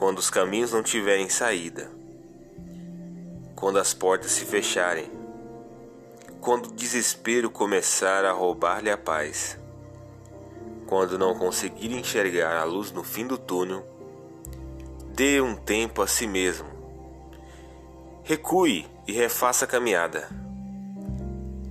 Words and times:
Quando 0.00 0.16
os 0.16 0.30
caminhos 0.30 0.72
não 0.72 0.82
tiverem 0.82 1.28
saída, 1.28 1.90
quando 3.54 3.78
as 3.78 3.92
portas 3.92 4.30
se 4.30 4.46
fecharem, 4.46 5.12
quando 6.40 6.68
o 6.68 6.72
desespero 6.72 7.50
começar 7.50 8.24
a 8.24 8.32
roubar-lhe 8.32 8.90
a 8.90 8.96
paz, 8.96 9.58
quando 10.86 11.18
não 11.18 11.34
conseguir 11.34 11.92
enxergar 11.92 12.56
a 12.56 12.64
luz 12.64 12.90
no 12.90 13.04
fim 13.04 13.26
do 13.26 13.36
túnel, 13.36 13.86
dê 15.14 15.38
um 15.38 15.54
tempo 15.54 16.00
a 16.00 16.06
si 16.06 16.26
mesmo. 16.26 16.70
Recue 18.24 18.86
e 19.06 19.12
refaça 19.12 19.66
a 19.66 19.68
caminhada. 19.68 20.30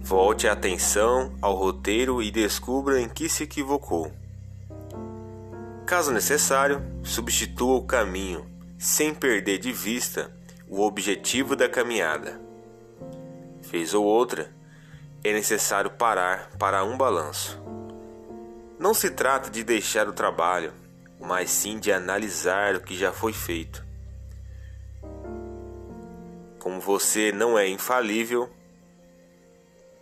Volte 0.01 0.47
a 0.47 0.51
atenção 0.51 1.35
ao 1.41 1.55
roteiro 1.55 2.21
e 2.21 2.29
descubra 2.29 3.01
em 3.01 3.09
que 3.09 3.27
se 3.27 3.41
equivocou. 3.41 4.18
Caso 5.89 6.11
necessário, 6.11 6.83
substitua 7.03 7.77
o 7.77 7.83
caminho, 7.83 8.47
sem 8.77 9.11
perder 9.11 9.57
de 9.57 9.71
vista 9.71 10.31
o 10.67 10.85
objetivo 10.85 11.55
da 11.55 11.67
caminhada. 11.67 12.39
Fez 13.63 13.95
ou 13.95 14.05
outra, 14.05 14.53
é 15.23 15.33
necessário 15.33 15.89
parar 15.89 16.51
para 16.59 16.83
um 16.83 16.95
balanço. 16.95 17.59
Não 18.77 18.93
se 18.93 19.09
trata 19.09 19.49
de 19.49 19.63
deixar 19.63 20.07
o 20.07 20.13
trabalho, 20.13 20.73
mas 21.19 21.49
sim 21.49 21.79
de 21.79 21.91
analisar 21.91 22.75
o 22.75 22.81
que 22.81 22.95
já 22.95 23.11
foi 23.11 23.33
feito. 23.33 23.83
Como 26.59 26.79
você 26.79 27.31
não 27.31 27.57
é 27.57 27.67
infalível, 27.67 28.47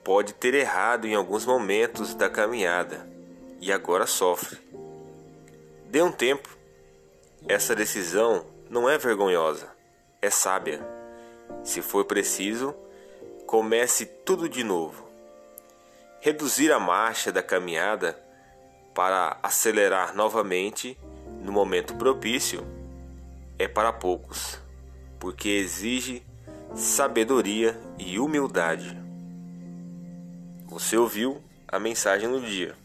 pode 0.04 0.34
ter 0.34 0.54
errado 0.54 1.08
em 1.08 1.16
alguns 1.16 1.46
momentos 1.46 2.14
da 2.14 2.30
caminhada 2.30 3.08
e 3.62 3.72
agora 3.72 4.06
sofre. 4.06 4.68
Dê 5.90 6.02
um 6.02 6.12
tempo. 6.12 6.50
Essa 7.48 7.74
decisão 7.74 8.46
não 8.70 8.90
é 8.90 8.98
vergonhosa, 8.98 9.70
é 10.22 10.30
sábia. 10.30 10.86
Se 11.64 11.82
for 11.82 12.04
preciso, 12.04 12.76
comece 13.46 14.06
tudo 14.06 14.50
de 14.50 14.66
novo. 14.66 15.08
Reduzir 16.20 16.74
a 16.74 16.80
marcha 16.80 17.32
da 17.32 17.42
caminhada 17.42 18.22
para 18.94 19.38
acelerar 19.42 20.14
novamente 20.14 21.00
no 21.42 21.54
momento 21.54 21.96
propício 21.96 22.68
é 23.58 23.68
para 23.68 23.94
poucos, 23.94 24.60
porque 25.20 25.48
exige 25.48 26.22
sabedoria 26.76 27.80
e 27.98 28.20
humildade. 28.20 28.98
Você 30.66 30.98
ouviu 30.98 31.42
a 31.66 31.80
mensagem 31.80 32.30
do 32.30 32.42
dia. 32.42 32.76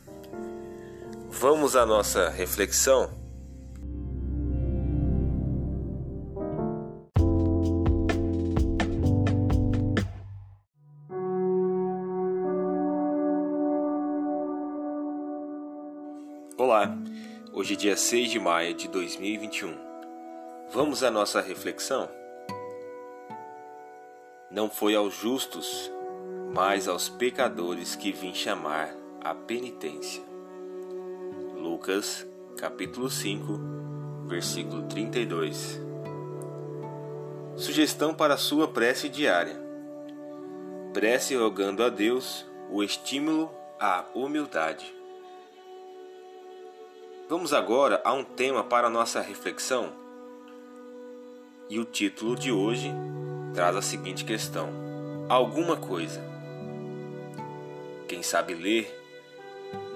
Vamos 1.34 1.74
à 1.74 1.86
nossa 1.86 2.28
reflexão? 2.28 3.10
Olá, 16.56 16.94
hoje 17.52 17.72
é 17.72 17.76
dia 17.76 17.96
6 17.96 18.30
de 18.30 18.38
maio 18.38 18.74
de 18.74 18.86
2021. 18.88 19.74
Vamos 20.70 21.02
à 21.02 21.10
nossa 21.10 21.40
reflexão? 21.40 22.08
Não 24.50 24.68
foi 24.68 24.94
aos 24.94 25.14
justos, 25.14 25.90
mas 26.54 26.86
aos 26.86 27.08
pecadores 27.08 27.96
que 27.96 28.12
vim 28.12 28.34
chamar 28.34 28.94
a 29.24 29.34
penitência. 29.34 30.31
Lucas, 31.82 32.24
capítulo 32.56 33.10
5, 33.10 33.58
versículo 34.28 34.84
32. 34.84 35.80
Sugestão 37.56 38.14
para 38.14 38.36
sua 38.36 38.68
prece 38.68 39.08
diária. 39.08 39.60
Prece 40.94 41.34
rogando 41.34 41.82
a 41.82 41.88
Deus 41.88 42.46
o 42.70 42.84
estímulo 42.84 43.50
à 43.80 44.04
humildade. 44.14 44.94
Vamos 47.28 47.52
agora 47.52 48.00
a 48.04 48.12
um 48.12 48.22
tema 48.22 48.62
para 48.62 48.88
nossa 48.88 49.20
reflexão. 49.20 49.92
E 51.68 51.80
o 51.80 51.84
título 51.84 52.36
de 52.36 52.52
hoje 52.52 52.92
traz 53.54 53.74
a 53.74 53.82
seguinte 53.82 54.24
questão: 54.24 54.68
Alguma 55.28 55.76
coisa. 55.76 56.22
Quem 58.06 58.22
sabe 58.22 58.54
ler, 58.54 59.01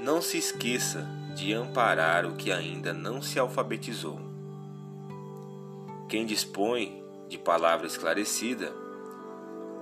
não 0.06 0.22
se 0.22 0.38
esqueça 0.38 1.04
de 1.34 1.52
amparar 1.52 2.24
o 2.26 2.36
que 2.36 2.52
ainda 2.52 2.92
não 2.92 3.20
se 3.20 3.40
alfabetizou. 3.40 4.20
Quem 6.08 6.24
dispõe 6.24 7.02
de 7.28 7.36
palavra 7.36 7.88
esclarecida, 7.88 8.72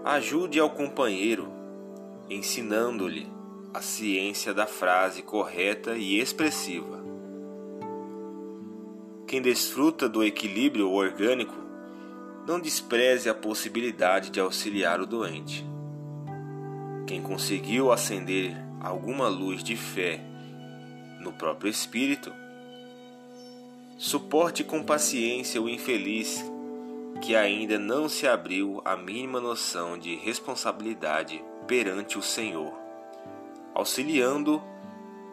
ajude 0.03 0.59
ao 0.59 0.71
companheiro, 0.71 1.53
ensinando-lhe 2.31 3.31
a 3.75 3.83
ciência 3.83 4.55
da 4.55 4.67
frase 4.67 5.21
correta 5.21 5.95
e 5.95 6.19
expressiva. 6.19 7.05
Quem 9.27 9.43
desfruta 9.43 10.09
do 10.09 10.25
equilíbrio 10.25 10.91
orgânico, 10.91 11.55
não 12.49 12.59
despreze 12.59 13.29
a 13.29 13.35
possibilidade 13.35 14.31
de 14.31 14.41
auxiliar 14.41 15.03
o 15.03 15.07
doente. 15.07 15.67
Quem 17.07 17.21
conseguiu 17.21 17.93
acender 17.93 18.65
alguma 18.85 19.29
luz 19.29 19.65
de 19.65 19.77
fé 19.77 20.21
no 21.19 21.33
próprio 21.33 21.71
espírito, 21.71 22.31
suporte 23.97 24.63
com 24.63 24.83
paciência 24.83 25.61
o 25.61 25.71
infeliz 25.71 26.45
que 27.23 27.35
ainda 27.35 27.79
não 27.79 28.11
se 28.11 28.27
abriu 28.27 28.83
a 28.85 28.95
mínima 28.95 29.41
noção 29.41 29.97
de 29.97 30.15
responsabilidade 30.17 31.43
perante 31.67 32.19
o 32.19 32.23
Senhor, 32.23 32.75
auxiliando 33.73 34.63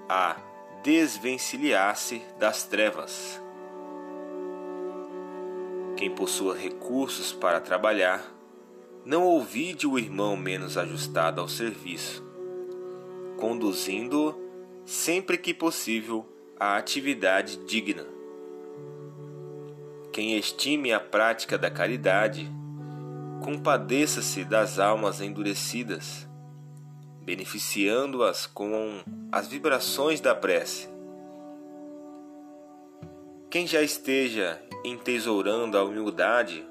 a 0.07 0.37
desvencilhar-se 0.81 2.21
das 2.39 2.63
trevas. 2.63 3.41
Quem 5.97 6.09
possua 6.09 6.57
recursos 6.57 7.33
para 7.33 7.59
trabalhar, 7.59 8.23
não 9.03 9.23
ouvide 9.23 9.85
o 9.85 9.99
irmão 9.99 10.37
menos 10.37 10.77
ajustado 10.77 11.41
ao 11.41 11.49
serviço, 11.49 12.30
conduzindo-o 13.41 14.35
sempre 14.85 15.35
que 15.35 15.51
possível, 15.51 16.23
a 16.59 16.77
atividade 16.77 17.57
digna. 17.65 18.05
Quem 20.13 20.37
estime 20.37 20.93
a 20.93 20.99
prática 20.99 21.57
da 21.57 21.71
caridade, 21.71 22.47
compadeça-se 23.43 24.43
das 24.43 24.77
almas 24.77 25.21
endurecidas, 25.21 26.29
beneficiando-as 27.23 28.45
com 28.45 29.01
as 29.31 29.47
vibrações 29.47 30.21
da 30.21 30.35
prece. 30.35 30.87
Quem 33.49 33.65
já 33.65 33.81
esteja 33.81 34.61
entesourando 34.85 35.79
a 35.79 35.83
humildade, 35.83 36.63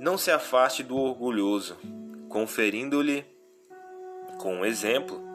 não 0.00 0.18
se 0.18 0.32
afaste 0.32 0.82
do 0.82 0.96
orgulhoso, 0.96 1.76
conferindo-lhe, 2.28 3.24
com 4.40 4.56
um 4.56 4.64
exemplo, 4.64 5.31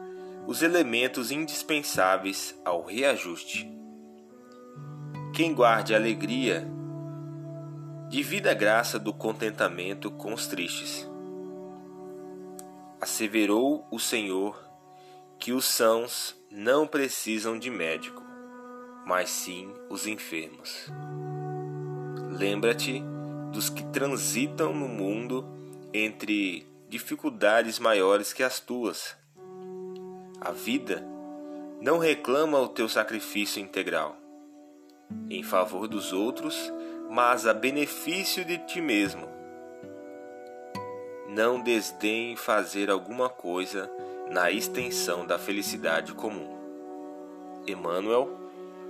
os 0.48 0.62
elementos 0.62 1.30
indispensáveis 1.30 2.58
ao 2.64 2.82
reajuste. 2.82 3.70
Quem 5.34 5.52
guarde 5.52 5.92
a 5.92 5.98
alegria, 5.98 6.66
divida 8.08 8.52
a 8.52 8.54
graça 8.54 8.98
do 8.98 9.12
contentamento 9.12 10.10
com 10.10 10.32
os 10.32 10.46
tristes. 10.46 11.06
Asseverou 12.98 13.86
o 13.90 13.98
Senhor 13.98 14.58
que 15.38 15.52
os 15.52 15.66
sãos 15.66 16.34
não 16.50 16.86
precisam 16.86 17.58
de 17.58 17.68
médico, 17.68 18.24
mas 19.04 19.28
sim 19.28 19.70
os 19.90 20.06
enfermos. 20.06 20.90
Lembra-te 22.30 23.04
dos 23.52 23.68
que 23.68 23.84
transitam 23.88 24.72
no 24.72 24.88
mundo 24.88 25.46
entre 25.92 26.66
dificuldades 26.88 27.78
maiores 27.78 28.32
que 28.32 28.42
as 28.42 28.58
tuas 28.58 29.17
a 30.40 30.52
vida 30.52 31.04
não 31.80 31.98
reclama 31.98 32.60
o 32.60 32.68
teu 32.68 32.88
sacrifício 32.88 33.60
integral. 33.60 34.16
em 35.30 35.42
favor 35.42 35.88
dos 35.88 36.12
outros, 36.12 36.70
mas 37.08 37.46
a 37.46 37.54
benefício 37.54 38.44
de 38.44 38.58
ti 38.58 38.80
mesmo. 38.80 39.26
Não 41.28 41.60
desdenhe 41.60 42.36
fazer 42.36 42.90
alguma 42.90 43.30
coisa 43.30 43.90
na 44.30 44.50
extensão 44.50 45.26
da 45.26 45.38
felicidade 45.38 46.12
comum. 46.12 46.58
Emmanuel, 47.66 48.28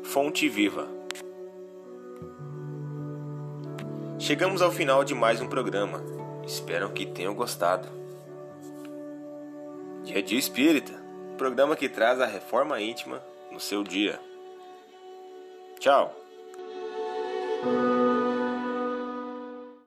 Fonte 0.03 0.49
Viva. 0.49 0.89
Chegamos 4.19 4.61
ao 4.61 4.73
final 4.73 5.05
de 5.05 5.15
mais 5.15 5.41
um 5.41 5.49
programa. 5.49 6.03
Espero 6.44 6.91
que 6.91 7.06
tenham 7.06 7.35
gostado. 7.35 7.89
Dia 10.03 10.21
Dia 10.21 10.39
Espírita, 10.39 11.07
programa 11.38 11.75
que 11.75 11.88
traz 11.88 12.20
a 12.20 12.26
reforma 12.26 12.81
íntima 12.81 13.23
no 13.50 13.58
seu 13.58 13.82
dia. 13.82 14.20
Tchau! 15.79 16.14